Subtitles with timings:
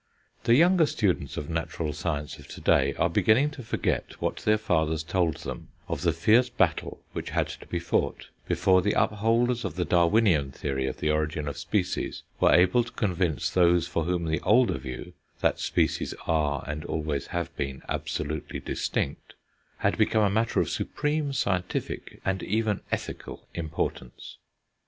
[0.45, 4.57] The younger students of natural science of to day are beginning to forget what their
[4.57, 9.63] fathers told them of the fierce battle which had to be fought, before the upholders
[9.63, 14.05] of the Darwinian theory of the origin of species were able to convince those for
[14.05, 19.35] whom the older view, that species are, and always have been, absolutely distinct,
[19.77, 24.37] had become a matter of supreme scientific, and even ethical, importance.